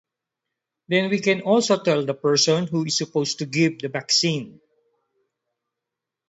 Then 0.87 1.11
we 1.11 1.19
can 1.19 1.41
also 1.41 1.77
tell 1.83 2.03
the 2.03 2.15
person 2.15 2.65
who 2.65 2.85
is 2.85 2.97
suppose 2.97 3.35
to 3.35 3.45
give 3.45 3.77
the 3.83 3.87
vaccine. 3.87 4.59